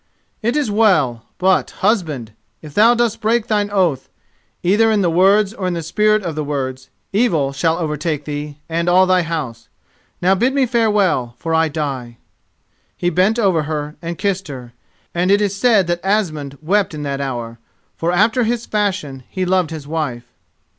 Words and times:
"It 0.41 0.57
is 0.57 0.71
well; 0.71 1.25
but, 1.37 1.69
husband, 1.85 2.31
if 2.63 2.73
thou 2.73 2.95
dost 2.95 3.21
break 3.21 3.45
thine 3.45 3.69
oath, 3.69 4.09
either 4.63 4.91
in 4.91 5.01
the 5.01 5.11
words 5.11 5.53
or 5.53 5.67
in 5.67 5.75
the 5.75 5.83
spirit 5.83 6.23
of 6.23 6.33
the 6.33 6.43
words, 6.43 6.89
evil 7.13 7.53
shall 7.53 7.77
overtake 7.77 8.25
thee 8.25 8.57
and 8.67 8.89
all 8.89 9.05
thy 9.05 9.21
house. 9.21 9.69
Now 10.19 10.33
bid 10.33 10.55
me 10.55 10.65
farewell, 10.65 11.35
for 11.37 11.53
I 11.53 11.67
die." 11.67 12.17
He 12.97 13.11
bent 13.11 13.37
over 13.37 13.61
her 13.61 13.95
and 14.01 14.17
kissed 14.17 14.47
her, 14.47 14.73
and 15.13 15.29
it 15.29 15.39
is 15.39 15.55
said 15.55 15.85
that 15.85 16.03
Asmund 16.03 16.57
wept 16.63 16.95
in 16.95 17.03
that 17.03 17.21
hour, 17.21 17.59
for 17.95 18.11
after 18.11 18.43
his 18.43 18.65
fashion 18.65 19.21
he 19.29 19.45
loved 19.45 19.69
his 19.69 19.87
wife. 19.87 20.33